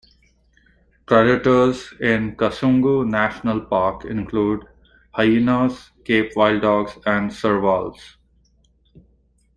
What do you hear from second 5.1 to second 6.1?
hyenas,